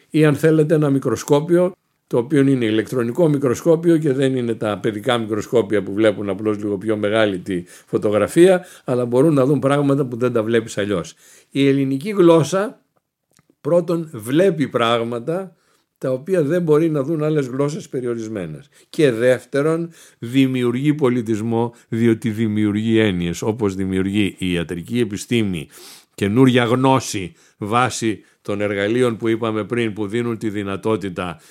[0.09, 1.73] Ή αν θέλετε ένα μικροσκόπιο
[2.07, 6.77] το οποίο είναι ηλεκτρονικό μικροσκόπιο και δεν είναι τα παιδικά μικροσκόπια που βλέπουν απλώς λίγο
[6.77, 11.15] πιο μεγάλη τη φωτογραφία, αλλά μπορούν να δουν πράγματα που δεν τα βλέπεις αλλιώς.
[11.49, 12.81] Η ελληνική γλώσσα
[13.62, 15.55] πρώτον βλέπει πράγματα
[16.03, 18.69] τα οποία δεν μπορεί να δουν άλλες γλώσσες περιορισμένες.
[18.89, 19.89] Και δεύτερον,
[20.19, 25.67] δημιουργεί πολιτισμό διότι δημιουργεί έννοιες, όπως δημιουργεί η ιατρική επιστήμη,
[26.15, 31.41] καινούρια γνώση βάσει των εργαλείων που είπαμε πριν που δίνουν τη δυνατότητα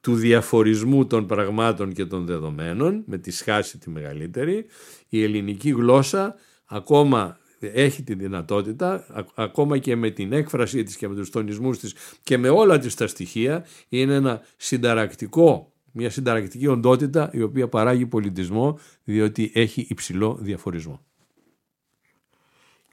[0.00, 4.66] του διαφορισμού των πραγμάτων και των δεδομένων με τη σχάση τη μεγαλύτερη
[5.08, 6.34] η ελληνική γλώσσα
[6.66, 11.94] ακόμα έχει τη δυνατότητα ακόμα και με την έκφρασή της και με τους τονισμούς της
[12.22, 18.06] και με όλα τις τα στοιχεία είναι ένα συνταρακτικό μια συνταρακτική οντότητα η οποία παράγει
[18.06, 21.00] πολιτισμό διότι έχει υψηλό διαφορισμό.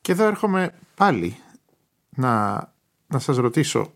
[0.02, 1.38] Και εδώ έρχομαι πάλι
[2.10, 2.54] να,
[3.08, 3.94] να σας ρωτήσω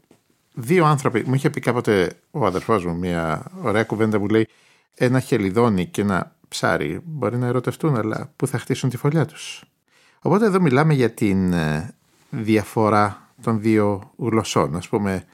[0.53, 4.47] δύο άνθρωποι, μου είχε πει κάποτε ο αδερφός μου μια ωραία κουβέντα που λέει
[4.95, 9.63] ένα χελιδόνι και ένα ψάρι μπορεί να ερωτευτούν αλλά που θα χτίσουν τη φωλιά τους;
[10.21, 11.93] Οπότε εδώ μιλάμε για την ε,
[12.29, 14.75] διαφορά των δύο γλωσσών.
[14.75, 15.25] Ας πούμε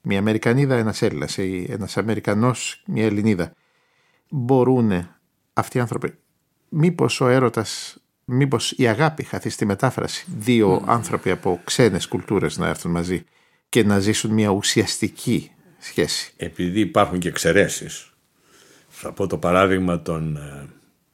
[0.00, 3.52] μια Αμερικανίδα, ένας Έλληνας ή ένας Αμερικανός, μια Ελληνίδα.
[4.28, 5.08] Μπορούν
[5.52, 6.14] αυτοί οι άνθρωποι,
[6.68, 12.68] μήπως ο έρωτας, μήπως η αγάπη χαθεί στη μετάφραση, δύο άνθρωποι από ξένες κουλτούρες να
[12.68, 13.24] έρθουν μαζί
[13.68, 16.32] και να ζήσουν μια ουσιαστική σχέση.
[16.36, 18.12] Επειδή υπάρχουν και εξαιρέσεις.
[18.88, 20.68] Θα πω το παράδειγμα των ε,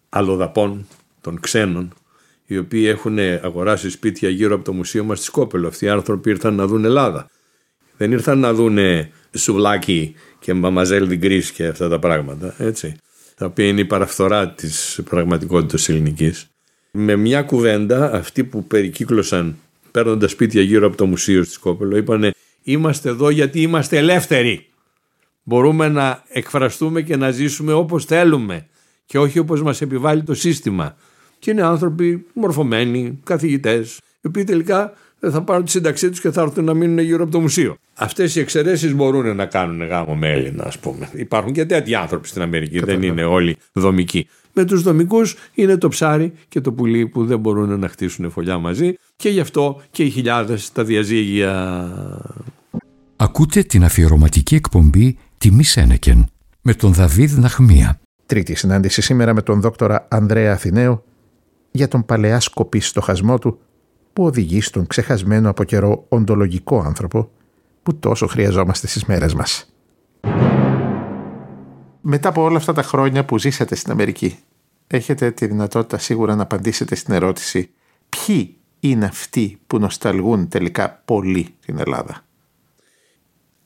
[0.09, 0.87] αλλοδαπών,
[1.21, 1.95] των ξένων,
[2.51, 5.69] οι οποίοι έχουν αγοράσει σπίτια γύρω από το μουσείο μας στη Σκόπελο.
[5.69, 7.31] Αυτοί οι άνθρωποι ήρθαν να δουν Ελλάδα.
[7.97, 8.79] Δεν ήρθαν να δουν
[9.37, 12.97] σουβλάκι και μαμαζέλ διγκρίς και αυτά τα πράγματα, έτσι.
[13.35, 16.47] Τα οποία είναι η παραφθορά της πραγματικότητας ελληνικής.
[16.91, 19.57] Με μια κουβέντα, αυτοί που περικύκλωσαν
[19.91, 22.33] παίρνοντας σπίτια γύρω από το μουσείο στη Σκόπελο, είπανε
[22.63, 24.67] Είμαστε εδώ γιατί είμαστε ελεύθεροι.
[25.43, 28.67] Μπορούμε να εκφραστούμε και να ζήσουμε όπως θέλουμε
[29.07, 30.97] και όχι όπως μας επιβάλλει το σύστημα.
[31.39, 36.43] Και είναι άνθρωποι μορφωμένοι, καθηγητές, οι οποίοι τελικά θα πάρουν τη σύνταξή τους και θα
[36.43, 37.77] έρθουν να μείνουν γύρω από το μουσείο.
[37.95, 41.09] Αυτές οι εξαιρέσεις μπορούν να κάνουν γάμο με Έλληνα, ας πούμε.
[41.13, 44.29] Υπάρχουν και τέτοιοι άνθρωποι στην Αμερική, δεν είναι όλοι δομικοί.
[44.53, 48.59] Με τους δομικούς είναι το ψάρι και το πουλί που δεν μπορούν να χτίσουν φωλιά
[48.59, 51.81] μαζί και γι' αυτό και οι χιλιάδες τα διαζύγια
[53.17, 56.27] Ακούτε την αφιερωματική εκπομπή «Τιμή Σένεκεν»
[56.63, 58.01] με τον Δαβίδ Ναχμία.
[58.27, 61.05] Τρίτη συνάντηση σήμερα με τον δόκτορα Ανδρέα Αθηναίο
[61.71, 63.59] για τον παλαιά σκοπή στοχασμό του
[64.13, 67.31] που οδηγεί στον ξεχασμένο από καιρό οντολογικό άνθρωπο
[67.83, 69.73] που τόσο χρειαζόμαστε στις μέρες μας.
[72.01, 74.39] Μετά από όλα αυτά τα χρόνια που ζήσατε στην Αμερική,
[74.87, 77.71] έχετε τη δυνατότητα σίγουρα να απαντήσετε στην ερώτηση
[78.09, 82.25] ποιοι είναι αυτοί που νοσταλγούν τελικά πολύ την Ελλάδα;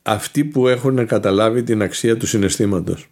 [0.03, 3.09] Αυτοί που έχουν καταλάβει την αξία του συναισθήματος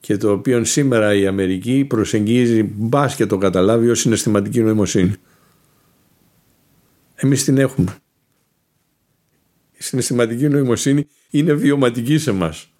[0.00, 5.14] και το οποίο σήμερα η Αμερική προσεγγίζει μπα και το καταλάβει ως συναισθηματική νοημοσύνη.
[7.14, 7.96] Εμείς την έχουμε.
[9.72, 12.70] Η συναισθηματική νοημοσύνη είναι βιωματική σε μας.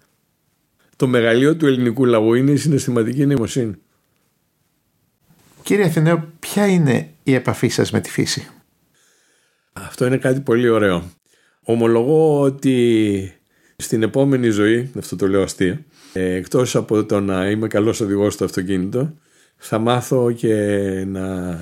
[0.96, 3.74] Το μεγαλείο του ελληνικού λαού είναι η συναισθηματική νοημοσύνη.
[5.62, 8.48] Κύριε Αθηναίο, ποια είναι η επαφή σας με τη φύση;
[9.72, 11.10] Αυτό είναι κάτι πολύ ωραίο.
[11.62, 13.32] Ομολογώ ότι
[13.76, 15.84] στην επόμενη ζωή, αυτό το λέω αστεία,
[16.16, 19.12] ε, εκτός από το να είμαι καλός οδηγός στο αυτοκίνητο,
[19.56, 20.54] θα μάθω και
[21.06, 21.56] να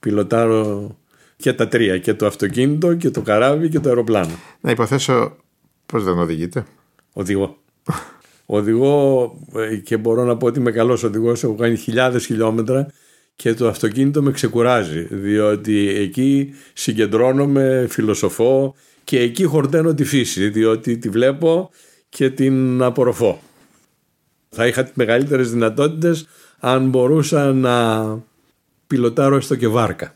[0.00, 0.96] πιλωτάρω
[1.36, 4.32] και τα τρία, και το αυτοκίνητο και το καράβι και το αεροπλάνο.
[4.60, 5.36] Να υποθέσω
[5.86, 6.64] πώς δεν οδηγείτε;
[7.12, 7.56] Οδηγώ.
[8.46, 12.86] Οδηγώ ε, και μπορώ να πω ότι είμαι καλός οδηγός, έχω κάνει χιλιάδες χιλιόμετρα
[13.36, 20.98] και το αυτοκίνητο με ξεκουράζει διότι εκεί συγκεντρώνομαι, φιλοσοφώ και εκεί χορταίνω τη φύση διότι
[20.98, 21.70] τη βλέπω
[22.08, 23.40] και την απορροφώ.
[24.56, 26.26] Θα είχα τις μεγαλύτερες δυνατότητες
[26.58, 28.06] αν μπορούσα να
[28.86, 30.14] πιλωτάρω έστω και βάρκα.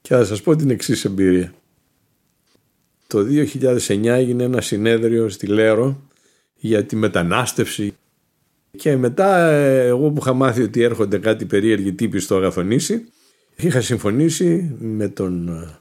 [0.00, 1.52] Και θα σας πω την εξής εμπειρία.
[3.06, 6.00] Το 2009 έγινε ένα συνέδριο στη Λέρο
[6.54, 7.96] για τη μετανάστευση
[8.76, 13.04] και μετά εγώ που είχα μάθει ότι έρχονται κάτι περίεργοι τύποι στο Αγαθονήσι
[13.56, 15.78] είχα συμφωνήσει με τον ε,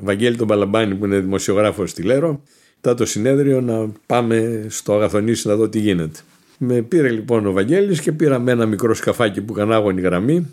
[0.00, 2.42] Βαγγέλη τον Παλαμπάνη που είναι δημοσιογράφος στη Λέρο
[2.74, 6.18] μετά το συνέδριο να πάμε στο Αγαθονήσι να δω τι γίνεται.
[6.58, 10.46] Με πήρε λοιπόν ο Βαγγέλης και πήραμε ένα μικρό σκαφάκι που κανάγωνη γραμμή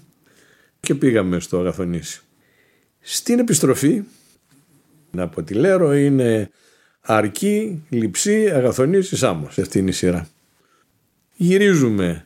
[0.79, 2.21] και πήγαμε στο Αγαθονήσι.
[2.99, 4.03] Στην επιστροφή
[5.17, 6.49] από τη Λέρο είναι
[7.01, 9.57] Αρκή, Λειψή, Αγαθονήσι, Σάμος.
[9.57, 10.27] Αυτή είναι η σειρά.
[11.35, 12.25] Γυρίζουμε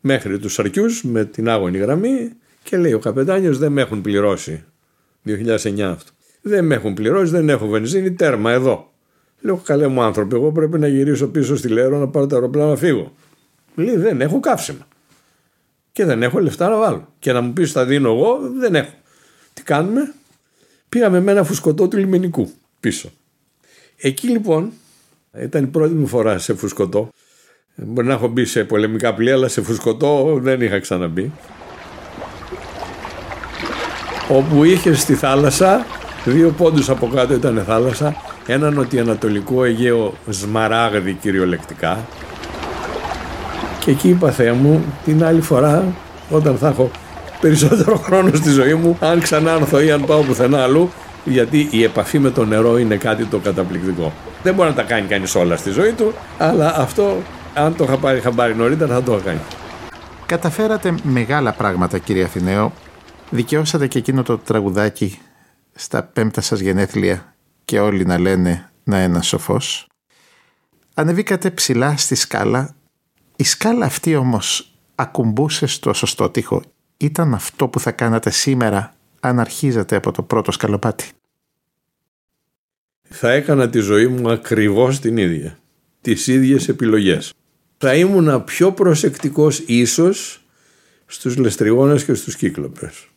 [0.00, 2.30] μέχρι τους Αρκιούς με την άγωνη γραμμή
[2.62, 4.64] και λέει ο καπετάνιος δεν με έχουν πληρώσει.
[5.24, 6.10] 2009 αυτό.
[6.42, 8.91] Δεν με έχουν πληρώσει, δεν έχω βενζίνη, τέρμα εδώ.
[9.42, 12.70] Λέω καλέ μου άνθρωποι, εγώ πρέπει να γυρίσω πίσω στη Λέρο να πάρω το αεροπλάνο
[12.70, 13.12] να φύγω.
[13.74, 14.86] Λέει δεν έχω καύσιμα.
[15.92, 17.08] Και δεν έχω λεφτά να βάλω.
[17.18, 18.92] Και να μου πεις θα δίνω εγώ, δεν έχω.
[19.54, 20.14] Τι κάνουμε,
[20.88, 22.50] πήγαμε με ένα φουσκωτό του λιμενικού
[22.80, 23.10] πίσω.
[23.96, 24.72] Εκεί λοιπόν
[25.40, 27.10] ήταν η πρώτη μου φορά σε φουσκωτό
[27.74, 31.32] Μπορεί να έχω μπει σε πολεμικά πλοία, αλλά σε φουσκωτό δεν είχα ξαναμπεί.
[34.28, 35.86] Όπου είχε στη θάλασσα,
[36.24, 42.06] δύο πόντους από κάτω ήταν θάλασσα, ένα νοτιοανατολικό Αιγαίο σμαράγδι κυριολεκτικά.
[43.78, 45.84] Και εκεί είπα Θεέ μου, την άλλη φορά,
[46.30, 46.90] όταν θα έχω
[47.40, 50.90] περισσότερο χρόνο στη ζωή μου, αν ξανά έρθω ή αν πάω πουθενά αλλού,
[51.24, 54.12] γιατί η επαφή με το νερό είναι κάτι το καταπληκτικό.
[54.42, 57.16] Δεν μπορεί να τα κάνει κανείς όλα στη ζωή του, αλλά αυτό
[57.54, 59.40] αν το είχα πάρει χαμπάρι νωρίτερα θα το είχα κάνει.
[60.26, 62.72] Καταφέρατε μεγάλα πράγματα κύριε Αθηναίο.
[63.30, 65.18] Δικαιώσατε και εκείνο το τραγουδάκι
[65.74, 67.31] στα πέμπτα σας γενέθλια
[67.64, 69.86] και όλοι να λένε να είναι σοφός.
[70.94, 72.74] Ανεβήκατε ψηλά στη σκάλα.
[73.36, 76.62] Η σκάλα αυτή όμως ακουμπούσε στο σωστό τοίχο.
[76.96, 81.10] Ήταν αυτό που θα κάνατε σήμερα αν αρχίζατε από το πρώτο σκαλοπάτι.
[83.08, 85.58] Θα έκανα τη ζωή μου ακριβώς την ίδια.
[86.00, 87.32] Τις ίδιες επιλογές
[87.84, 90.44] θα ήμουν πιο προσεκτικός ίσως
[91.06, 93.08] στους λεστριγόνες και στους κύκλοπες.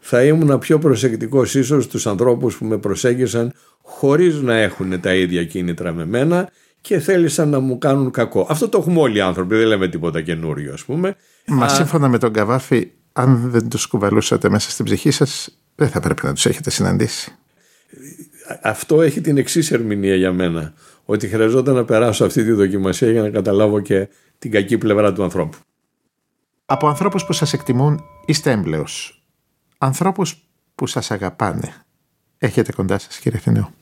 [0.00, 5.44] Θα ήμουν πιο προσεκτικός ίσως στους ανθρώπους που με προσέγγισαν χωρίς να έχουν τα ίδια
[5.44, 8.46] κίνητρα με μένα και θέλησαν να μου κάνουν κακό.
[8.48, 11.16] Αυτό το έχουμε όλοι οι άνθρωποι, δεν λέμε τίποτα καινούριο ας πούμε.
[11.46, 16.00] Μα σύμφωνα με τον Καβάφη, αν δεν τους κουβαλούσατε μέσα στην ψυχή σας, δεν θα
[16.00, 17.34] πρέπει να τους έχετε συναντήσει.
[18.62, 20.72] Αυτό έχει την εξής ερμηνεία για μένα
[21.04, 24.08] ότι χρειαζόταν να περάσω αυτή τη δοκιμασία για να καταλάβω και
[24.38, 25.58] την κακή πλευρά του ανθρώπου.
[26.66, 29.19] Από ανθρώπους που σας εκτιμούν είστε έμπλεος.
[29.82, 31.74] Ανθρώπους που σας αγαπάνε.
[32.38, 33.72] Έχετε κοντά σας κύριε Θηνέο.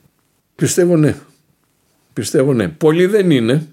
[0.55, 1.15] Πιστεύω ναι.
[2.13, 2.69] Πιστεύω ναι.
[2.69, 3.67] Πολλοί δεν είναι.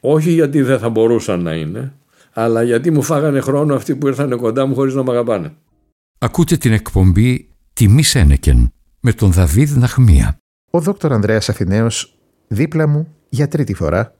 [0.00, 1.92] Όχι γιατί δεν θα μπορούσαν να είναι.
[2.32, 5.54] Αλλά γιατί μου φάγανε χρόνο αυτοί που ήρθαν κοντά μου χωρίς να με αγαπάνε.
[6.18, 10.36] Ακούτε την εκπομπή «Τιμή Σένεκεν» με τον Δαβίδ Ναχμία.
[10.70, 14.14] Ο δόκτωρ Ανδρέας Αθηναίος δίπλα μου για τρίτη φορά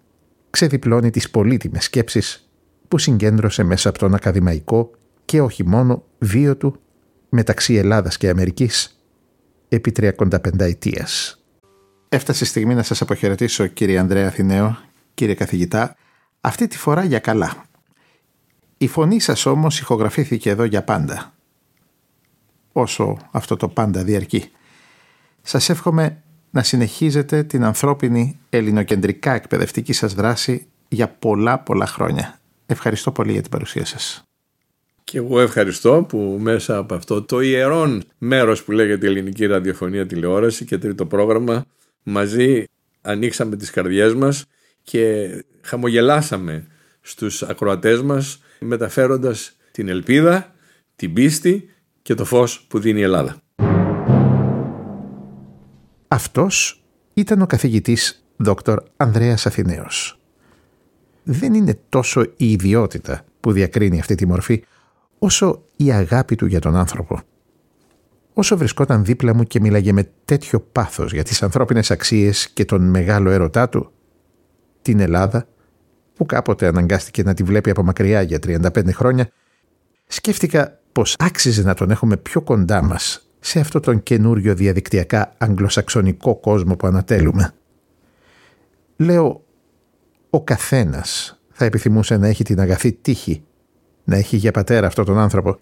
[0.51, 2.51] ξεδιπλώνει τις πολύτιμες σκέψεις
[2.89, 4.91] που συγκέντρωσε μέσα από τον ακαδημαϊκό
[5.25, 6.81] και όχι μόνο βίο του
[7.35, 9.03] μεταξύ Ελλάδας και Αμερικής
[9.69, 11.43] επί 35 ετίας.
[12.09, 14.79] Έφτασε η στιγμή να σας αποχαιρετήσω κύριε Ανδρέα Αθηναίο,
[15.15, 15.97] κύριε καθηγητά,
[16.41, 17.65] αυτή τη φορά για καλά.
[18.79, 21.35] Η φωνή σας όμως ηχογραφήθηκε εδώ για πάντα.
[22.73, 24.51] Όσο αυτό το πάντα διαρκεί.
[25.43, 32.41] Σας εύχομαι να συνεχίζετε την ανθρώπινη ελληνοκεντρικά εκπαιδευτική σας δράση για πολλά πολλά χρόνια.
[32.67, 34.25] Ευχαριστώ πολύ για την παρουσία σας.
[35.05, 40.65] Και εγώ ευχαριστώ που μέσα από αυτό το ιερόν μέρος που λέγεται Ελληνική Ραδιοφωνία Τηλεόραση
[40.65, 41.65] και τρίτο πρόγραμμα
[42.03, 42.65] μαζί
[43.01, 44.45] ανοίξαμε τις καρδιές μας
[44.83, 45.29] και
[45.61, 46.67] χαμογελάσαμε
[47.01, 50.55] στους ακροατές μας μεταφέροντας την ελπίδα,
[50.97, 51.69] την πίστη
[52.03, 53.37] και το φως που δίνει η Ελλάδα.
[56.09, 56.83] Αυτός
[57.15, 60.19] ήταν ο καθηγητής Δόκτωρ Ανδρέας Αθηναίος.
[61.23, 64.65] Δεν είναι τόσο η ιδιότητα που διακρίνει αυτή τη μορφή,
[65.23, 67.21] όσο η αγάπη του για τον άνθρωπο.
[68.33, 72.83] Όσο βρισκόταν δίπλα μου και μίλαγε με τέτοιο πάθος για τις ανθρώπινες αξίες και τον
[72.83, 73.93] μεγάλο έρωτά του,
[74.83, 75.47] την Ελλάδα,
[76.15, 79.29] που κάποτε αναγκάστηκε να τη βλέπει από μακριά για 35 χρόνια,
[80.07, 86.37] σκέφτηκα πως άξιζε να τον έχουμε πιο κοντά μας σε αυτό τον καινούριο διαδικτυακά αγγλοσαξονικό
[86.37, 87.55] κόσμο που ανατέλουμε.
[88.97, 89.45] Λέω,
[90.31, 93.45] ο καθένας θα επιθυμούσε να έχει την αγαθή τύχη,
[94.05, 95.59] να έχει για πατέρα αυτόν τον άνθρωπο.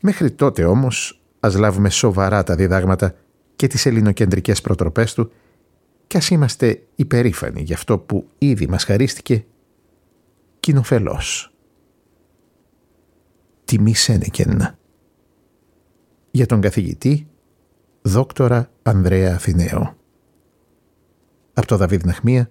[0.00, 3.14] Μέχρι τότε όμως ας λάβουμε σοβαρά τα διδάγματα
[3.56, 5.32] και τις ελληνοκεντρικές προτροπές του
[6.06, 9.44] και ας είμαστε υπερήφανοι για αυτό που ήδη μας χαρίστηκε
[10.60, 11.52] κοινοφελώς.
[13.64, 14.74] Τιμή Σένεκεν
[16.30, 17.26] για τον καθηγητή
[18.02, 19.96] δόκτορα Ανδρέα Αθηναίο.
[21.52, 22.50] Από το Δαβίδ Ναχμία,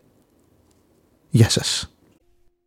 [1.30, 1.99] γεια σας.